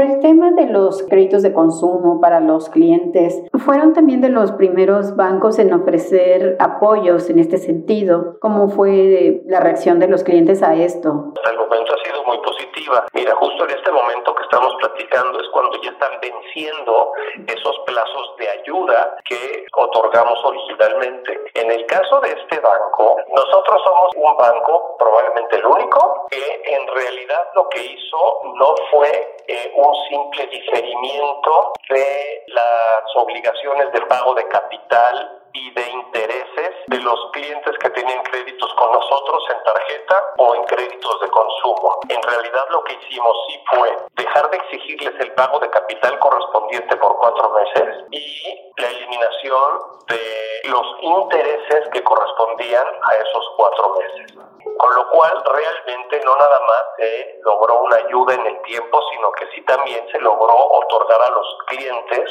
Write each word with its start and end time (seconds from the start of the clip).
Por 0.00 0.08
el 0.08 0.20
tema 0.20 0.52
de 0.52 0.64
los 0.64 1.02
créditos 1.02 1.42
de 1.42 1.52
consumo 1.52 2.22
para 2.22 2.40
los 2.40 2.70
clientes, 2.70 3.38
fueron 3.52 3.92
también 3.92 4.22
de 4.22 4.30
los 4.30 4.50
primeros 4.52 5.14
bancos 5.14 5.58
en 5.58 5.74
ofrecer 5.74 6.56
apoyos 6.58 7.28
en 7.28 7.38
este 7.38 7.58
sentido. 7.58 8.38
¿Cómo 8.40 8.70
fue 8.70 9.39
la 9.50 9.60
reacción 9.60 9.98
de 9.98 10.08
los 10.08 10.22
clientes 10.22 10.62
a 10.62 10.74
esto? 10.74 11.32
Hasta 11.36 11.50
el 11.50 11.58
momento 11.58 11.92
ha 11.92 12.04
sido 12.06 12.24
muy 12.24 12.38
positiva. 12.38 13.06
Mira, 13.12 13.34
justo 13.34 13.64
en 13.64 13.70
este 13.70 13.90
momento 13.90 14.34
que 14.34 14.42
estamos 14.44 14.74
platicando 14.76 15.40
es 15.40 15.48
cuando 15.52 15.80
ya 15.82 15.90
están 15.90 16.12
venciendo 16.22 17.12
esos 17.46 17.78
plazos 17.84 18.34
de 18.38 18.48
ayuda 18.48 19.16
que 19.24 19.66
otorgamos 19.74 20.38
originalmente. 20.44 21.40
En 21.54 21.70
el 21.70 21.84
caso 21.86 22.20
de 22.20 22.30
este 22.30 22.60
banco, 22.60 23.16
nosotros 23.34 23.82
somos 23.82 24.10
un 24.16 24.36
banco, 24.36 24.96
probablemente 24.98 25.56
el 25.56 25.66
único, 25.66 26.26
que 26.30 26.62
en 26.64 26.86
realidad 26.94 27.48
lo 27.54 27.68
que 27.68 27.82
hizo 27.82 28.40
no 28.54 28.74
fue 28.90 29.36
eh, 29.48 29.72
un 29.74 29.94
simple 30.08 30.46
diferimiento 30.46 31.72
de 31.88 32.44
las 32.48 33.16
obligaciones 33.16 33.92
de 33.92 34.00
pago 34.02 34.34
de 34.34 34.46
capital 34.46 35.39
y 35.52 35.70
de 35.70 35.90
intereses 35.90 36.70
de 36.86 36.98
los 36.98 37.30
clientes 37.32 37.76
que 37.78 37.90
tenían 37.90 38.22
créditos 38.24 38.72
con 38.74 38.92
nosotros 38.92 39.42
en 39.50 39.62
tarjeta 39.64 40.34
o 40.38 40.54
en 40.54 40.64
créditos 40.64 41.20
de 41.20 41.28
consumo. 41.28 42.00
En 42.08 42.22
realidad 42.22 42.66
lo 42.70 42.84
que 42.84 42.94
hicimos 42.94 43.36
sí 43.48 43.62
fue 43.70 43.96
dejar 44.16 44.50
de 44.50 44.56
exigirles 44.56 45.14
el 45.20 45.32
pago 45.34 45.58
de 45.58 45.70
capital 45.70 46.18
correspondiente 46.18 46.96
por 46.96 47.16
cuatro 47.16 47.50
meses 47.50 48.04
y 48.10 48.72
la 48.76 48.88
eliminación 48.88 49.80
de 50.08 50.70
los 50.70 50.86
intereses 51.00 51.88
que 51.92 52.02
correspondían 52.02 52.86
a 53.02 53.14
esos 53.14 53.52
cuatro 53.56 53.96
meses. 53.98 54.36
Con 54.78 54.94
lo 54.94 55.10
cual 55.10 55.42
realmente 55.44 56.20
no 56.24 56.36
nada 56.36 56.60
más 56.60 56.84
se 56.96 57.40
logró 57.42 57.82
una 57.82 57.96
ayuda 57.96 58.34
en 58.34 58.46
el 58.46 58.62
tiempo, 58.62 59.00
sino 59.12 59.32
que 59.32 59.46
sí 59.54 59.62
también 59.62 60.06
se 60.10 60.18
logró 60.20 60.54
otorgar 60.54 61.20
a 61.22 61.30
los 61.30 61.58
clientes 61.66 62.30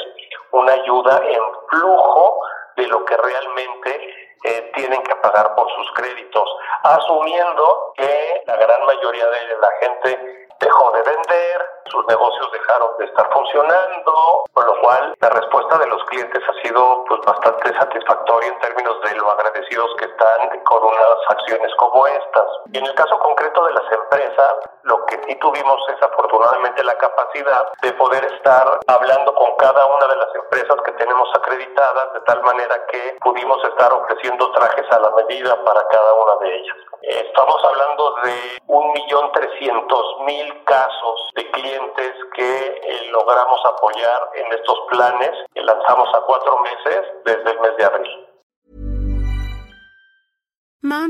una 0.52 0.72
ayuda 0.72 1.22
en 1.24 1.42
flujo 1.68 2.40
de 2.80 2.86
lo 2.86 3.04
que 3.04 3.16
realmente 3.16 4.36
eh, 4.44 4.72
tienen 4.74 5.02
que 5.02 5.14
pagar 5.16 5.54
por 5.54 5.70
sus 5.70 5.92
créditos, 5.92 6.48
asumiendo 6.82 7.92
que 7.94 8.42
la 8.46 8.56
gran 8.56 8.86
mayoría 8.86 9.26
de 9.26 9.58
la 9.60 9.68
gente 9.80 10.48
dejó 10.58 10.90
de 10.92 11.02
vender, 11.02 11.66
sus 11.86 12.06
negocios 12.06 12.52
dejaron 12.52 12.96
de 12.98 13.04
estar 13.04 13.30
funcionando, 13.32 14.44
con 14.52 14.66
lo 14.66 14.80
cual 14.80 15.14
la 15.20 15.28
respuesta 15.28 15.78
de 15.78 15.86
los 15.88 16.02
clientes 16.04 16.42
ha 16.48 16.66
sido 16.66 17.04
pues 17.06 17.20
bastante 17.20 17.72
satisfactoria 17.74 18.48
en 18.48 18.58
términos 18.60 18.79
que 19.70 20.04
están 20.04 20.60
con 20.64 20.82
unas 20.82 21.18
acciones 21.28 21.72
como 21.76 22.06
estas. 22.06 22.46
En 22.72 22.84
el 22.84 22.94
caso 22.94 23.16
concreto 23.20 23.64
de 23.66 23.72
las 23.74 23.92
empresas, 23.92 24.54
lo 24.82 25.06
que 25.06 25.20
sí 25.28 25.34
tuvimos 25.36 25.80
es 25.88 26.02
afortunadamente 26.02 26.82
la 26.82 26.96
capacidad 26.98 27.68
de 27.80 27.92
poder 27.92 28.24
estar 28.24 28.80
hablando 28.88 29.32
con 29.34 29.54
cada 29.56 29.86
una 29.86 30.06
de 30.08 30.16
las 30.16 30.34
empresas 30.34 30.76
que 30.84 30.92
tenemos 30.92 31.28
acreditadas 31.34 32.12
de 32.14 32.20
tal 32.22 32.42
manera 32.42 32.84
que 32.86 33.16
pudimos 33.20 33.62
estar 33.64 33.92
ofreciendo 33.92 34.50
trajes 34.52 34.90
a 34.90 34.98
la 34.98 35.10
medida 35.10 35.64
para 35.64 35.86
cada 35.86 36.14
una 36.14 36.36
de 36.40 36.56
ellas. 36.56 36.76
Estamos 37.02 37.64
hablando 37.64 38.14
de 38.24 38.58
un 38.66 38.92
millón 38.92 39.30
trescientos 39.32 40.16
mil 40.26 40.64
casos 40.64 41.30
de 41.36 41.50
clientes 41.52 42.12
que 42.34 42.66
eh, 42.66 43.08
logramos 43.10 43.60
apoyar 43.66 44.30
en 44.34 44.52
estos 44.52 44.80
planes 44.90 45.30
que 45.54 45.62
lanzamos 45.62 46.12
a 46.14 46.20
cuatro 46.22 46.58
meses 46.58 47.02
desde 47.24 47.50
el 47.50 47.60
mes 47.60 47.76
de 47.76 47.84
abril. 47.84 48.29
Mom, 50.90 51.09